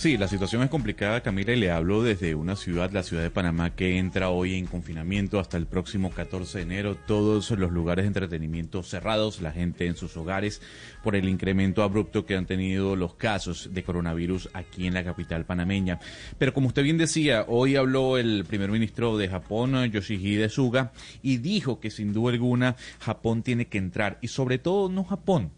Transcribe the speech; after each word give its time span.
Sí, 0.00 0.16
la 0.16 0.28
situación 0.28 0.62
es 0.62 0.70
complicada, 0.70 1.20
Camila, 1.20 1.52
y 1.52 1.56
le 1.56 1.70
hablo 1.70 2.02
desde 2.02 2.34
una 2.34 2.56
ciudad, 2.56 2.90
la 2.90 3.02
ciudad 3.02 3.22
de 3.22 3.30
Panamá, 3.30 3.74
que 3.76 3.98
entra 3.98 4.30
hoy 4.30 4.54
en 4.54 4.64
confinamiento 4.64 5.38
hasta 5.38 5.58
el 5.58 5.66
próximo 5.66 6.10
14 6.10 6.56
de 6.56 6.64
enero. 6.64 6.96
Todos 7.06 7.50
los 7.50 7.70
lugares 7.70 8.04
de 8.04 8.06
entretenimiento 8.06 8.82
cerrados, 8.82 9.42
la 9.42 9.52
gente 9.52 9.86
en 9.86 9.96
sus 9.96 10.16
hogares, 10.16 10.62
por 11.04 11.16
el 11.16 11.28
incremento 11.28 11.82
abrupto 11.82 12.24
que 12.24 12.34
han 12.34 12.46
tenido 12.46 12.96
los 12.96 13.12
casos 13.12 13.74
de 13.74 13.84
coronavirus 13.84 14.48
aquí 14.54 14.86
en 14.86 14.94
la 14.94 15.04
capital 15.04 15.44
panameña. 15.44 16.00
Pero 16.38 16.54
como 16.54 16.68
usted 16.68 16.82
bien 16.82 16.96
decía, 16.96 17.44
hoy 17.46 17.76
habló 17.76 18.16
el 18.16 18.46
primer 18.46 18.70
ministro 18.70 19.18
de 19.18 19.28
Japón, 19.28 19.84
Yoshihide 19.90 20.48
Suga, 20.48 20.92
y 21.20 21.36
dijo 21.36 21.78
que 21.78 21.90
sin 21.90 22.14
duda 22.14 22.32
alguna 22.32 22.74
Japón 23.00 23.42
tiene 23.42 23.66
que 23.66 23.76
entrar, 23.76 24.16
y 24.22 24.28
sobre 24.28 24.56
todo 24.56 24.88
no 24.88 25.04
Japón, 25.04 25.50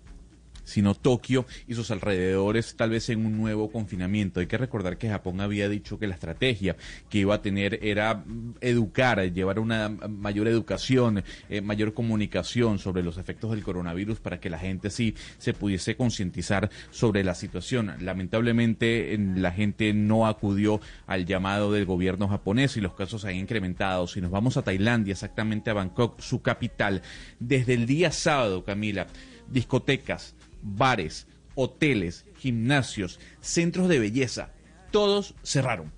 sino 0.64 0.94
Tokio 0.94 1.46
y 1.66 1.74
sus 1.74 1.90
alrededores 1.90 2.76
tal 2.76 2.90
vez 2.90 3.08
en 3.08 3.24
un 3.26 3.36
nuevo 3.36 3.70
confinamiento. 3.70 4.40
Hay 4.40 4.46
que 4.46 4.58
recordar 4.58 4.98
que 4.98 5.08
Japón 5.08 5.40
había 5.40 5.68
dicho 5.68 5.98
que 5.98 6.06
la 6.06 6.14
estrategia 6.14 6.76
que 7.08 7.18
iba 7.18 7.34
a 7.34 7.42
tener 7.42 7.78
era 7.82 8.24
educar, 8.60 9.20
llevar 9.32 9.58
una 9.58 9.88
mayor 9.88 10.48
educación, 10.48 11.24
eh, 11.48 11.60
mayor 11.60 11.94
comunicación 11.94 12.78
sobre 12.78 13.02
los 13.02 13.18
efectos 13.18 13.50
del 13.50 13.62
coronavirus 13.62 14.20
para 14.20 14.40
que 14.40 14.50
la 14.50 14.58
gente 14.58 14.90
sí 14.90 15.14
se 15.38 15.54
pudiese 15.54 15.96
concientizar 15.96 16.70
sobre 16.90 17.24
la 17.24 17.34
situación. 17.34 17.94
Lamentablemente 18.00 19.16
la 19.18 19.52
gente 19.52 19.92
no 19.92 20.26
acudió 20.26 20.80
al 21.06 21.26
llamado 21.26 21.72
del 21.72 21.84
gobierno 21.84 22.28
japonés 22.28 22.76
y 22.76 22.80
los 22.80 22.94
casos 22.94 23.24
han 23.24 23.36
incrementado. 23.36 24.06
Si 24.06 24.20
nos 24.20 24.30
vamos 24.30 24.56
a 24.56 24.62
Tailandia, 24.62 25.12
exactamente 25.12 25.70
a 25.70 25.74
Bangkok, 25.74 26.20
su 26.20 26.42
capital, 26.42 27.02
desde 27.38 27.74
el 27.74 27.86
día 27.86 28.12
sábado, 28.12 28.64
Camila, 28.64 29.06
discotecas, 29.50 30.34
bares, 30.62 31.26
hoteles, 31.54 32.24
gimnasios, 32.38 33.20
centros 33.40 33.88
de 33.88 33.98
belleza, 33.98 34.50
todos 34.90 35.34
cerraron. 35.42 35.92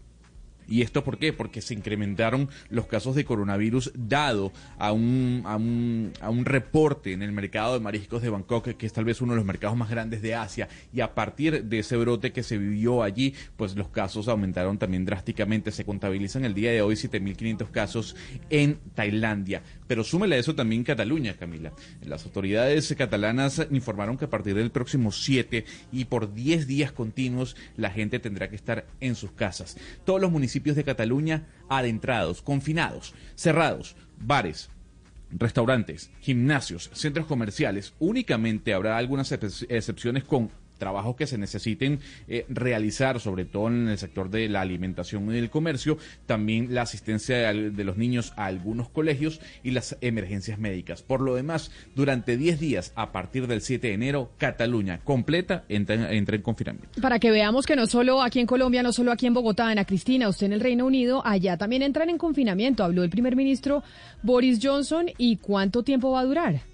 ¿Y 0.68 0.82
esto 0.82 1.04
por 1.04 1.18
qué? 1.18 1.32
Porque 1.32 1.60
se 1.60 1.74
incrementaron 1.74 2.48
los 2.70 2.86
casos 2.86 3.14
de 3.14 3.24
coronavirus 3.24 3.92
dado 3.94 4.52
a 4.78 4.92
un, 4.92 5.42
a 5.44 5.56
un, 5.56 6.12
a 6.20 6.30
un 6.30 6.44
reporte 6.44 7.12
en 7.12 7.22
el 7.22 7.32
mercado 7.32 7.74
de 7.74 7.80
mariscos 7.80 8.22
de 8.22 8.30
Bangkok, 8.30 8.76
que 8.76 8.86
es 8.86 8.92
tal 8.92 9.04
vez 9.04 9.20
uno 9.20 9.32
de 9.32 9.36
los 9.36 9.46
mercados 9.46 9.76
más 9.76 9.90
grandes 9.90 10.22
de 10.22 10.34
Asia, 10.34 10.68
y 10.92 11.00
a 11.00 11.14
partir 11.14 11.64
de 11.64 11.78
ese 11.78 11.96
brote 11.96 12.32
que 12.32 12.42
se 12.42 12.58
vivió 12.58 13.02
allí, 13.02 13.34
pues 13.56 13.76
los 13.76 13.88
casos 13.88 14.28
aumentaron 14.28 14.78
también 14.78 15.04
drásticamente. 15.04 15.70
Se 15.70 15.84
contabilizan 15.84 16.44
el 16.44 16.54
día 16.54 16.72
de 16.72 16.82
hoy 16.82 16.94
7.500 16.94 17.70
casos 17.70 18.16
en 18.50 18.78
Tailandia. 18.94 19.62
Pero 19.86 20.04
súmele 20.04 20.36
a 20.36 20.38
eso 20.38 20.54
también 20.54 20.84
Cataluña, 20.84 21.34
Camila. 21.34 21.72
Las 22.02 22.24
autoridades 22.24 22.94
catalanas 22.96 23.66
informaron 23.70 24.16
que 24.16 24.24
a 24.24 24.30
partir 24.30 24.54
del 24.54 24.70
próximo 24.70 25.12
7 25.12 25.64
y 25.92 26.06
por 26.06 26.32
10 26.32 26.66
días 26.66 26.92
continuos 26.92 27.56
la 27.76 27.90
gente 27.90 28.18
tendrá 28.18 28.48
que 28.48 28.56
estar 28.56 28.86
en 29.00 29.14
sus 29.14 29.32
casas. 29.32 29.76
Todos 30.04 30.20
los 30.20 30.30
municipios 30.30 30.53
de 30.62 30.84
Cataluña 30.84 31.46
adentrados, 31.68 32.42
confinados, 32.42 33.14
cerrados, 33.34 33.96
bares, 34.18 34.70
restaurantes, 35.30 36.10
gimnasios, 36.20 36.90
centros 36.92 37.26
comerciales. 37.26 37.94
Únicamente 37.98 38.72
habrá 38.72 38.96
algunas 38.96 39.32
excepciones 39.32 40.24
con 40.24 40.50
trabajos 40.78 41.16
que 41.16 41.26
se 41.26 41.38
necesiten 41.38 42.00
eh, 42.28 42.44
realizar, 42.48 43.20
sobre 43.20 43.44
todo 43.44 43.68
en 43.68 43.88
el 43.88 43.98
sector 43.98 44.30
de 44.30 44.48
la 44.48 44.60
alimentación 44.60 45.30
y 45.30 45.34
del 45.34 45.50
comercio, 45.50 45.98
también 46.26 46.74
la 46.74 46.82
asistencia 46.82 47.52
de, 47.52 47.84
los 47.84 47.96
niños 47.96 48.32
a 48.36 48.46
algunos 48.46 48.88
colegios 48.88 49.40
y 49.62 49.72
las 49.72 49.96
emergencias 50.00 50.58
médicas. 50.58 51.02
Por 51.02 51.20
lo 51.20 51.34
demás, 51.34 51.70
durante 51.94 52.36
10 52.36 52.60
días, 52.60 52.92
a 52.96 53.12
partir 53.12 53.46
del 53.46 53.60
7 53.60 53.88
de 53.88 53.94
enero, 53.94 54.30
Cataluña 54.38 55.00
completa 55.04 55.64
entra, 55.68 56.12
entra 56.12 56.36
en 56.36 56.42
confinamiento. 56.42 57.00
Para 57.00 57.18
que 57.18 57.30
veamos 57.30 57.66
que 57.66 57.76
no 57.76 57.86
solo 57.86 58.22
aquí 58.22 58.40
en 58.40 58.46
Colombia, 58.46 58.82
no 58.82 58.92
solo 58.92 59.12
aquí 59.12 59.26
en 59.26 59.34
Bogotá, 59.34 59.68
Ana 59.68 59.84
Cristina, 59.84 60.28
usted 60.28 60.46
en 60.46 60.54
el 60.54 60.60
Reino 60.60 60.86
Unido, 60.86 61.22
allá 61.24 61.56
también 61.56 61.82
entran 61.82 62.10
en 62.10 62.18
confinamiento. 62.18 62.84
Habló 62.84 63.02
el 63.02 63.10
primer 63.10 63.36
ministro 63.36 63.82
Boris 64.22 64.58
Johnson 64.62 65.06
y 65.18 65.36
cuánto 65.36 65.82
tiempo 65.82 66.10
va 66.10 66.20
a 66.20 66.24
durar. 66.24 66.73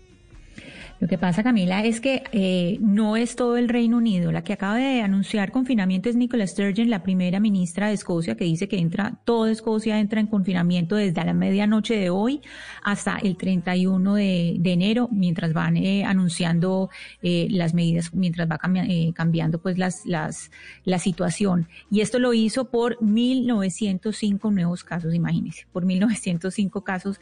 Lo 1.01 1.09
que 1.09 1.17
pasa, 1.17 1.43
Camila, 1.43 1.83
es 1.83 1.99
que 1.99 2.25
eh, 2.33 2.77
no 2.83 3.17
es 3.17 3.35
todo 3.35 3.57
el 3.57 3.71
Reino 3.71 3.97
Unido. 3.97 4.33
La 4.33 4.45
que 4.45 4.53
acaba 4.53 4.77
de 4.77 5.01
anunciar 5.01 5.51
confinamiento 5.51 6.11
es 6.11 6.17
Nicola 6.17 6.47
Sturgeon, 6.47 6.91
la 6.91 7.03
primera 7.03 7.41
ministra 7.41 7.89
de 7.89 7.95
Escocia, 7.95 8.37
que 8.37 8.45
dice 8.45 8.69
que 8.69 8.79
entra, 8.79 9.19
toda 9.25 9.51
Escocia 9.51 9.99
entra 9.99 10.21
en 10.21 10.27
confinamiento 10.27 10.97
desde 10.97 11.25
la 11.25 11.33
medianoche 11.33 11.97
de 11.97 12.11
hoy 12.11 12.43
hasta 12.85 13.17
el 13.17 13.39
31 13.39 14.15
de, 14.15 14.57
de 14.59 14.73
enero, 14.73 15.09
mientras 15.11 15.55
van 15.55 15.79
eh, 15.79 16.05
anunciando 16.05 16.91
eh, 17.23 17.49
las 17.51 17.73
medidas, 17.73 18.13
mientras 18.13 18.47
va 18.47 18.59
eh, 18.87 19.13
cambiando 19.15 19.59
pues 19.59 19.79
las, 19.79 20.05
las, 20.05 20.51
la 20.85 20.99
situación. 20.99 21.67
Y 21.91 22.03
esto 22.03 22.19
lo 22.19 22.35
hizo 22.35 22.67
por 22.67 22.99
1.905 22.99 24.53
nuevos 24.53 24.85
casos, 24.85 25.15
imagínense, 25.15 25.65
por 25.73 25.87
1.905 25.87 26.83
casos, 26.83 27.21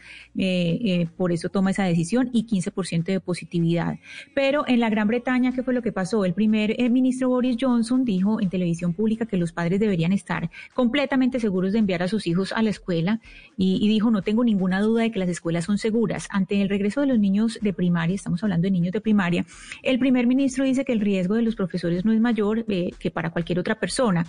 por 1.17 1.31
eso 1.31 1.49
toma 1.49 1.71
esa 1.71 1.85
decisión 1.85 2.29
y 2.33 2.45
15% 2.45 3.05
de 3.05 3.21
positividad 3.21 3.68
pero 4.35 4.65
en 4.67 4.81
la 4.81 4.91
Gran 4.91 5.09
Bretaña, 5.09 5.53
¿qué 5.53 5.63
fue 5.63 5.75
lo 5.75 5.83
que 5.83 5.93
pasó? 5.93 6.25
El 6.25 6.35
primer 6.35 6.75
eh, 6.81 6.89
ministro 6.91 7.29
Boris 7.29 7.57
Johnson 7.61 8.05
dijo 8.05 8.41
en 8.41 8.49
televisión 8.49 8.95
pública 8.95 9.27
que 9.27 9.37
los 9.37 9.53
padres 9.53 9.81
deberían 9.81 10.13
estar 10.13 10.51
completamente 10.75 11.41
seguros 11.41 11.73
de 11.73 11.81
enviar 11.81 12.03
a 12.03 12.09
sus 12.09 12.27
hijos 12.27 12.53
a 12.53 12.63
la 12.63 12.71
escuela 12.71 13.21
y, 13.57 13.87
dijo, 13.89 14.11
no 14.11 14.23
tengo 14.23 14.45
ninguna 14.45 14.81
duda 14.81 15.03
de 15.03 15.11
que 15.11 15.19
las 15.19 15.29
escuelas 15.29 15.65
son 15.65 15.79
seguras. 15.79 16.29
Ante 16.31 16.61
el 16.63 16.69
regreso 16.69 17.01
de 17.01 17.09
los 17.09 17.19
niños 17.19 17.59
de 17.61 17.73
primaria, 17.73 18.15
estamos 18.15 18.43
hablando 18.43 18.67
de 18.67 18.71
niños 18.71 18.93
de 18.93 19.01
primaria, 19.01 19.45
el 19.83 19.99
primer 19.99 20.27
ministro 20.27 20.65
dice 20.65 20.85
que 20.85 20.93
el 20.93 21.01
riesgo 21.01 21.35
de 21.35 21.43
los 21.43 21.57
profesores 21.57 22.05
no 22.05 22.13
es 22.13 22.21
mayor 22.21 22.65
eh, 22.69 22.91
que 22.99 23.11
para 23.11 23.31
cualquier 23.31 23.59
otra 23.59 23.79
persona. 23.81 24.27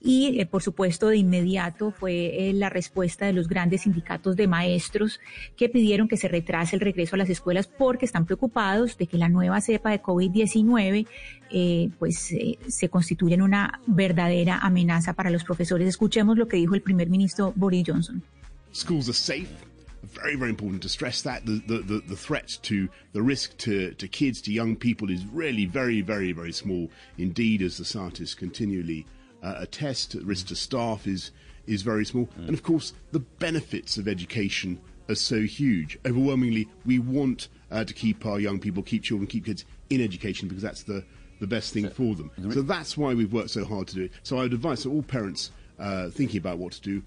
Y, 0.00 0.40
eh, 0.40 0.46
por 0.46 0.62
supuesto, 0.62 1.08
de 1.08 1.16
inmediato 1.16 1.90
fue 1.90 2.52
la 2.54 2.68
respuesta 2.68 3.26
de 3.26 3.32
los 3.32 3.48
grandes 3.48 3.82
sindicatos 3.82 4.36
de 4.36 4.46
maestros 4.46 5.20
que 5.56 5.68
pidieron 5.68 6.08
que 6.08 6.16
se 6.16 6.28
retrase 6.28 6.76
el 6.76 6.80
regreso 6.80 7.16
a 7.16 7.18
las 7.18 7.30
escuelas 7.30 7.66
porque 7.66 8.04
están 8.04 8.26
preocupados 8.26 8.77
de 8.86 9.06
que 9.06 9.18
la 9.18 9.28
nueva 9.28 9.60
cepa 9.60 9.90
de 9.90 10.00
COVID-19 10.00 11.06
eh, 11.50 11.90
pues 11.98 12.30
eh, 12.32 12.58
una 13.42 13.80
verdadera 13.86 14.58
amenaza 14.58 15.14
para 15.14 15.30
los 15.30 15.44
profesores. 15.44 15.88
Escuchemos 15.88 16.36
lo 16.36 16.46
que 16.46 16.56
dijo 16.56 16.74
el 16.74 16.82
primer 16.82 17.08
ministro 17.08 17.52
Boris 17.56 17.84
Johnson. 17.86 18.22
Schools 18.72 19.08
are 19.08 19.14
safe. 19.14 19.48
Very, 20.14 20.36
very 20.36 20.50
important 20.50 20.82
to 20.82 20.88
stress 20.88 21.22
that. 21.22 21.44
The, 21.44 22.16
threat 22.16 22.58
to 22.62 22.88
the 23.12 23.22
risk 23.22 23.56
to, 23.58 23.92
kids, 24.08 24.40
to 24.42 24.52
young 24.52 24.76
people 24.76 25.10
is 25.10 25.24
really 25.26 25.66
very, 25.66 26.02
very, 26.02 26.32
very 26.32 26.52
small 26.52 26.88
indeed, 27.16 27.62
as 27.62 27.78
the 27.78 27.84
scientists 27.84 28.34
continually 28.34 29.06
uh, 29.42 29.64
risk 30.22 30.46
to 30.48 30.54
staff 30.56 31.06
is, 31.06 31.32
very 31.82 32.04
small. 32.04 32.28
And 32.36 32.54
of 32.54 32.62
course, 32.62 32.92
the 33.12 33.20
benefits 33.20 33.98
of 33.98 34.06
education 34.08 34.80
are 35.08 35.14
so 35.14 35.40
huge. 35.40 35.98
Overwhelmingly, 36.06 36.68
we 36.84 36.98
want 36.98 37.48
uh, 37.70 37.84
to 37.84 37.94
keep 37.94 38.26
our 38.26 38.40
young 38.40 38.58
people, 38.58 38.82
keep 38.82 39.02
children, 39.02 39.26
keep 39.26 39.46
kids 39.46 39.64
in 39.90 40.00
education 40.00 40.48
because 40.48 40.62
that's 40.62 40.82
the, 40.82 41.04
the 41.40 41.46
best 41.46 41.72
thing 41.72 41.88
for 41.88 42.14
them. 42.14 42.30
So 42.52 42.62
that's 42.62 42.96
why 42.96 43.14
we've 43.14 43.32
worked 43.32 43.50
so 43.50 43.64
hard 43.64 43.88
to 43.88 43.94
do 43.94 44.02
it. 44.04 44.12
So 44.22 44.38
I 44.38 44.42
would 44.42 44.52
advise 44.52 44.86
all 44.86 45.02
parents 45.02 45.50
uh, 45.78 46.10
thinking 46.10 46.38
about 46.38 46.58
what 46.58 46.72
to 46.72 46.80
do. 46.80 47.02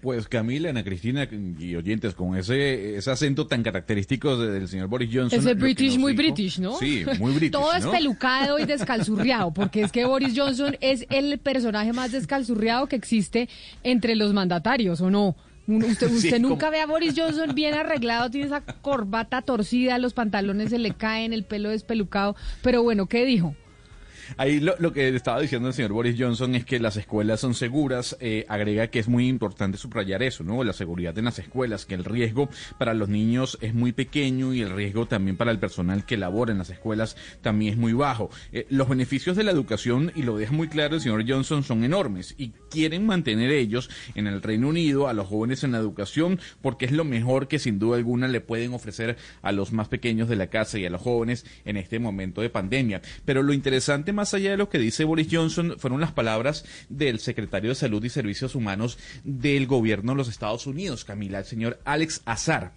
Pues 0.00 0.28
Camila, 0.28 0.70
Ana 0.70 0.82
Cristina 0.82 1.28
y 1.30 1.76
oyentes, 1.76 2.14
con 2.14 2.34
ese, 2.34 2.96
ese 2.96 3.10
acento 3.10 3.46
tan 3.46 3.62
característico 3.62 4.38
del 4.38 4.66
señor 4.66 4.88
Boris 4.88 5.10
Johnson. 5.12 5.38
Ese 5.38 5.52
British, 5.52 5.98
muy 5.98 6.14
British, 6.14 6.58
¿no? 6.58 6.78
Sí, 6.78 7.04
muy 7.18 7.32
British. 7.32 7.50
Todo 7.60 7.74
es 7.74 7.84
pelucado 7.86 8.58
y 8.58 8.64
descalzurriado, 8.64 9.52
porque 9.52 9.82
es 9.82 9.92
que 9.92 10.06
Boris 10.06 10.32
Johnson 10.34 10.74
es 10.80 11.04
el 11.10 11.38
personaje 11.38 11.92
más 11.92 12.12
descalzurriado 12.12 12.86
que 12.86 12.96
existe 12.96 13.50
entre 13.82 14.16
los 14.16 14.32
mandatarios, 14.32 15.02
¿o 15.02 15.10
no? 15.10 15.36
Usted, 15.66 16.10
usted 16.12 16.40
nunca 16.40 16.70
ve 16.70 16.80
a 16.80 16.86
Boris 16.86 17.14
Johnson 17.16 17.54
bien 17.54 17.74
arreglado, 17.74 18.30
tiene 18.30 18.46
esa 18.46 18.62
corbata 18.62 19.42
torcida, 19.42 19.98
los 19.98 20.14
pantalones 20.14 20.70
se 20.70 20.78
le 20.78 20.94
caen, 20.94 21.32
el 21.32 21.44
pelo 21.44 21.70
despelucado. 21.70 22.36
Pero 22.62 22.82
bueno, 22.82 23.06
¿qué 23.06 23.24
dijo? 23.24 23.54
Ahí 24.36 24.60
lo, 24.60 24.92
que 24.92 25.08
estaba 25.08 25.40
diciendo 25.40 25.68
el 25.68 25.74
señor 25.74 25.92
Boris 25.92 26.16
Johnson 26.18 26.54
es 26.54 26.64
que 26.64 26.78
las 26.80 26.96
escuelas 26.96 27.40
son 27.40 27.54
seguras. 27.54 28.16
Eh, 28.20 28.44
agrega 28.48 28.88
que 28.88 28.98
es 28.98 29.08
muy 29.08 29.28
importante 29.28 29.78
subrayar 29.78 30.22
eso, 30.22 30.44
¿no? 30.44 30.64
La 30.64 30.72
seguridad 30.72 31.16
en 31.18 31.24
las 31.24 31.38
escuelas, 31.38 31.86
que 31.86 31.94
el 31.94 32.04
riesgo 32.04 32.48
para 32.78 32.94
los 32.94 33.08
niños 33.08 33.58
es 33.60 33.74
muy 33.74 33.92
pequeño 33.92 34.54
y 34.54 34.60
el 34.60 34.70
riesgo 34.70 35.06
también 35.06 35.36
para 35.36 35.50
el 35.50 35.58
personal 35.58 36.04
que 36.04 36.16
labora 36.16 36.52
en 36.52 36.58
las 36.58 36.70
escuelas 36.70 37.16
también 37.40 37.74
es 37.74 37.78
muy 37.78 37.92
bajo. 37.92 38.30
Eh, 38.52 38.66
los 38.70 38.88
beneficios 38.88 39.36
de 39.36 39.44
la 39.44 39.50
educación, 39.50 40.12
y 40.14 40.22
lo 40.22 40.36
deja 40.36 40.52
muy 40.52 40.68
claro 40.68 40.96
el 40.96 41.00
señor 41.00 41.24
Johnson, 41.28 41.62
son 41.62 41.84
enormes 41.84 42.34
y 42.38 42.50
quieren 42.70 43.06
mantener 43.06 43.50
ellos 43.50 43.90
en 44.14 44.26
el 44.26 44.42
Reino 44.42 44.68
Unido 44.68 45.08
a 45.08 45.12
los 45.12 45.26
jóvenes 45.26 45.64
en 45.64 45.72
la 45.72 45.78
educación 45.78 46.38
porque 46.62 46.84
es 46.84 46.92
lo 46.92 47.04
mejor 47.04 47.48
que 47.48 47.58
sin 47.58 47.78
duda 47.78 47.96
alguna 47.96 48.28
le 48.28 48.40
pueden 48.40 48.74
ofrecer 48.74 49.16
a 49.42 49.52
los 49.52 49.72
más 49.72 49.88
pequeños 49.88 50.28
de 50.28 50.36
la 50.36 50.48
casa 50.48 50.78
y 50.78 50.86
a 50.86 50.90
los 50.90 51.00
jóvenes 51.00 51.44
en 51.64 51.76
este 51.76 51.98
momento 51.98 52.40
de 52.40 52.50
pandemia. 52.50 53.02
Pero 53.24 53.42
lo 53.42 53.52
interesante 53.52 54.12
más 54.20 54.34
allá 54.34 54.50
de 54.50 54.58
lo 54.58 54.68
que 54.68 54.78
dice 54.78 55.04
Boris 55.04 55.28
Johnson 55.30 55.76
fueron 55.78 55.98
las 55.98 56.12
palabras 56.12 56.66
del 56.90 57.20
secretario 57.20 57.70
de 57.70 57.74
Salud 57.74 58.04
y 58.04 58.10
Servicios 58.10 58.54
Humanos 58.54 58.98
del 59.24 59.66
gobierno 59.66 60.12
de 60.12 60.18
los 60.18 60.28
Estados 60.28 60.66
Unidos, 60.66 61.06
Camila, 61.06 61.38
el 61.38 61.46
señor 61.46 61.80
Alex 61.86 62.20
Azar 62.26 62.74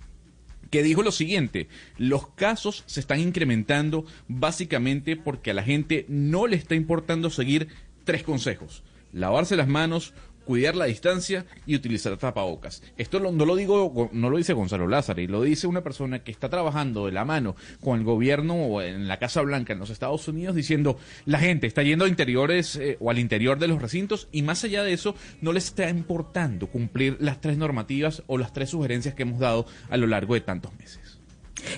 que 0.69 0.83
dijo 0.83 1.03
lo 1.03 1.11
siguiente, 1.11 1.67
los 1.97 2.29
casos 2.29 2.85
se 2.85 3.01
están 3.01 3.19
incrementando 3.19 4.05
básicamente 4.29 5.17
porque 5.17 5.51
a 5.51 5.53
la 5.53 5.63
gente 5.63 6.05
no 6.07 6.47
le 6.47 6.55
está 6.55 6.75
importando 6.75 7.29
seguir 7.29 7.67
tres 8.05 8.23
consejos. 8.23 8.81
Lavarse 9.11 9.57
las 9.57 9.67
manos, 9.67 10.13
cuidar 10.45 10.75
la 10.75 10.85
distancia 10.85 11.45
y 11.65 11.75
utilizar 11.75 12.15
tapabocas. 12.17 12.83
Esto 12.97 13.19
no 13.19 13.45
lo 13.45 13.55
digo, 13.55 14.09
no 14.11 14.29
lo 14.29 14.37
dice 14.37 14.53
Gonzalo 14.53 14.87
Lázaro, 14.87 15.21
y 15.21 15.27
lo 15.27 15.41
dice 15.41 15.67
una 15.67 15.81
persona 15.81 16.23
que 16.23 16.31
está 16.31 16.49
trabajando 16.49 17.05
de 17.05 17.11
la 17.11 17.25
mano 17.25 17.55
con 17.81 17.99
el 17.99 18.05
gobierno 18.05 18.55
o 18.55 18.81
en 18.81 19.07
la 19.07 19.19
Casa 19.19 19.41
Blanca 19.41 19.73
en 19.73 19.79
los 19.79 19.89
Estados 19.89 20.27
Unidos 20.27 20.55
diciendo 20.55 20.97
la 21.25 21.39
gente 21.39 21.67
está 21.67 21.83
yendo 21.83 22.05
a 22.05 22.07
interiores 22.07 22.75
eh, 22.75 22.97
o 22.99 23.09
al 23.09 23.19
interior 23.19 23.59
de 23.59 23.67
los 23.67 23.81
recintos 23.81 24.27
y 24.31 24.41
más 24.41 24.63
allá 24.63 24.83
de 24.83 24.93
eso 24.93 25.15
no 25.41 25.53
les 25.53 25.65
está 25.65 25.89
importando 25.89 26.67
cumplir 26.67 27.17
las 27.19 27.41
tres 27.41 27.57
normativas 27.57 28.23
o 28.27 28.37
las 28.37 28.53
tres 28.53 28.69
sugerencias 28.69 29.15
que 29.15 29.23
hemos 29.23 29.39
dado 29.39 29.65
a 29.89 29.97
lo 29.97 30.07
largo 30.07 30.33
de 30.33 30.41
tantos 30.41 30.73
meses. 30.77 31.12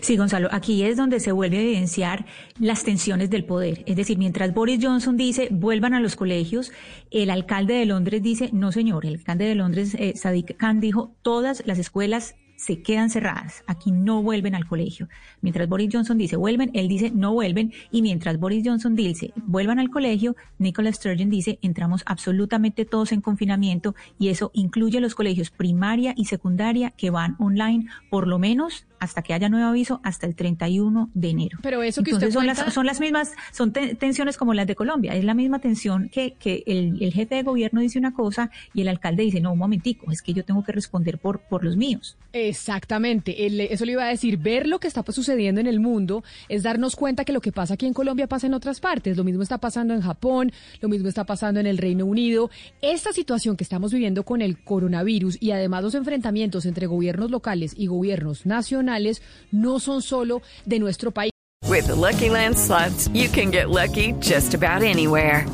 Sí, 0.02 0.18
Gonzalo, 0.18 0.50
aquí 0.52 0.84
es 0.84 0.98
donde 0.98 1.20
se 1.20 1.32
vuelve 1.32 1.58
a 1.58 1.62
evidenciar 1.62 2.26
las 2.60 2.84
tensiones 2.84 3.30
del 3.30 3.46
poder. 3.46 3.84
Es 3.86 3.96
decir, 3.96 4.18
mientras 4.18 4.54
Boris 4.54 4.80
Johnson 4.82 5.18
dice 5.18 5.48
vuelvan 5.52 5.94
a 5.94 6.00
los 6.00 6.16
colegios, 6.16 6.72
el 7.12 7.30
alcalde 7.30 7.76
de 7.76 7.86
Londres 7.86 8.22
dice 8.22 8.50
no, 8.54 8.72
señor. 8.72 9.06
El 9.06 9.16
alcalde 9.16 9.46
de 9.46 9.56
Londres, 9.56 9.96
eh, 10.00 10.14
Sadiq 10.16 10.58
Khan, 10.58 10.80
dijo 10.80 11.16
todas 11.22 11.64
las 11.66 11.80
escuelas 11.80 12.36
se 12.56 12.82
quedan 12.82 13.10
cerradas. 13.10 13.64
Aquí 13.68 13.92
no 13.92 14.24
vuelven 14.24 14.56
al 14.56 14.68
colegio. 14.68 15.10
Mientras 15.42 15.68
Boris 15.68 15.90
Johnson 15.92 16.18
dice 16.18 16.36
vuelven, 16.36 16.72
él 16.74 16.88
dice 16.88 17.12
no 17.12 17.34
vuelven. 17.34 17.74
Y 17.92 18.02
mientras 18.02 18.40
Boris 18.40 18.64
Johnson 18.66 18.96
dice 18.96 19.34
vuelvan 19.36 19.80
al 19.80 19.90
colegio, 19.90 20.36
Nicola 20.58 20.92
Sturgeon 20.92 21.30
dice 21.30 21.60
entramos 21.62 22.04
absolutamente 22.06 22.86
todos 22.86 23.12
en 23.12 23.22
confinamiento 23.22 23.96
y 24.20 24.30
eso 24.30 24.52
incluye 24.54 25.00
los 25.00 25.16
colegios 25.16 25.52
primaria 25.52 26.14
y 26.16 26.26
secundaria 26.26 26.92
que 26.92 27.10
van 27.10 27.36
online 27.40 27.88
por 28.10 28.28
lo 28.28 28.40
menos 28.40 28.88
hasta 29.06 29.22
que 29.22 29.34
haya 29.34 29.50
nuevo 29.50 29.68
aviso 29.68 30.02
hasta 30.04 30.28
el 30.28 30.36
31 30.36 31.10
de 31.14 31.30
enero. 31.30 31.60
Pero 31.62 31.82
eso 31.82 32.04
que 32.04 32.12
Entonces 32.12 32.30
usted 32.30 32.40
son, 32.40 32.48
las, 32.48 32.74
son 32.74 32.86
las 32.86 33.00
mismas, 33.00 33.32
son 33.52 33.72
tensiones 33.72 34.38
como 34.38 34.54
las 34.54 34.68
de 34.68 34.76
Colombia, 34.76 35.14
es 35.16 35.24
la 35.24 35.34
misma 35.34 35.60
tensión 35.60 36.10
que, 36.10 36.34
que 36.34 36.64
el, 36.66 37.02
el, 37.02 37.14
jefe 37.14 37.36
de 37.36 37.44
gobierno 37.44 37.82
dice 37.82 37.98
una 37.98 38.14
cosa 38.14 38.52
y 38.74 38.82
el 38.82 38.88
alcalde 38.88 39.24
dice, 39.24 39.40
no, 39.40 39.54
un 39.54 39.60
momentico, 39.60 40.12
es 40.12 40.22
que 40.22 40.34
yo 40.34 40.44
tengo 40.44 40.64
que 40.64 40.72
responder 40.72 41.20
por, 41.20 41.40
por 41.40 41.64
los 41.64 41.78
míos. 41.78 42.18
Exactamente, 42.34 43.46
eso 43.72 43.86
le 43.86 43.94
iba 43.94 44.04
a 44.04 44.10
decir, 44.10 44.38
ver 44.38 44.68
lo 44.68 44.80
que 44.80 44.88
está 44.88 45.04
sucediendo 45.12 45.62
en 45.62 45.68
el 45.68 45.80
mundo 45.80 46.24
es 46.50 46.64
darnos 46.64 46.96
cuenta 46.96 47.24
que 47.24 47.32
lo 47.32 47.42
que 47.42 47.52
pasa 47.52 47.76
aquí 47.76 47.86
en 47.86 47.94
Colombia 47.94 48.28
pasa 48.28 48.48
en 48.48 48.54
otras 48.54 48.80
partes, 48.80 49.16
lo 49.16 49.24
mismo 49.24 49.44
está 49.44 49.60
pasando 49.60 49.94
en 49.94 50.02
Japón, 50.02 50.52
lo 50.82 50.90
mismo 50.90 51.08
está 51.08 51.24
pasando 51.24 51.60
en 51.60 51.68
el 51.68 51.78
Reino 51.78 52.06
Unido. 52.06 52.50
Esta 52.82 53.14
situación 53.14 53.56
que 53.56 53.64
estamos 53.64 53.94
viviendo 53.94 54.24
con 54.24 54.42
el 54.42 54.64
coronavirus 54.64 55.38
y 55.40 55.52
además 55.52 55.84
los 55.84 55.96
enfrentamientos 55.96 56.66
entre 56.66 56.88
gobiernos 56.88 57.32
locales 57.32 57.74
y 57.78 57.88
gobiernos 57.88 58.46
nacionales, 58.96 59.22
no 59.52 59.80
son 59.80 60.02
solo 60.02 60.42
de 60.66 60.80
nuestro 60.80 61.12
país. 61.12 61.32
With 61.68 61.88
the 61.88 61.96
Lucky 61.96 62.30
Land 62.30 62.58
slots, 62.58 63.08
you 63.10 63.28
can 63.28 63.52
get 63.52 63.70
lucky 63.70 64.14
just 64.20 64.54
about 64.54 64.84
anywhere. 64.84 65.46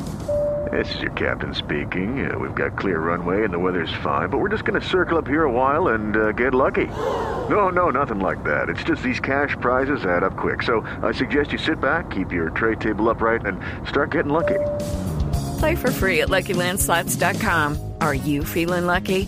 This 0.72 0.94
is 0.96 1.02
your 1.02 1.12
captain 1.12 1.54
speaking. 1.54 2.30
Uh, 2.30 2.38
we've 2.38 2.56
got 2.56 2.78
clear 2.78 3.00
runway 3.00 3.44
and 3.44 3.54
the 3.54 3.60
weather's 3.60 3.92
fine, 4.04 4.30
but 4.30 4.38
we're 4.38 4.50
just 4.50 4.64
going 4.64 4.80
to 4.80 4.88
circle 4.88 5.18
up 5.18 5.28
here 5.28 5.44
a 5.44 5.52
while 5.52 5.90
and 5.90 6.16
uh, 6.16 6.32
get 6.34 6.54
lucky. 6.54 6.88
No, 7.50 7.70
no, 7.70 7.90
nothing 7.90 8.20
like 8.20 8.44
that. 8.44 8.70
It's 8.70 8.84
just 8.84 9.02
these 9.02 9.20
cash 9.20 9.56
prizes 9.60 10.06
add 10.06 10.24
up 10.24 10.38
quick. 10.38 10.64
So 10.64 10.82
I 11.02 11.12
suggest 11.12 11.52
you 11.52 11.58
sit 11.58 11.82
back, 11.82 12.12
keep 12.12 12.32
your 12.32 12.52
tray 12.52 12.76
table 12.76 13.10
upright, 13.10 13.46
and 13.46 13.60
start 13.88 14.12
getting 14.12 14.32
lucky. 14.32 14.60
Play 15.60 15.76
for 15.76 15.92
free 15.92 16.22
at 16.22 16.30
LuckyLandSlots.com. 16.30 17.94
Are 18.00 18.16
you 18.16 18.46
feeling 18.46 18.86
lucky? 18.86 19.28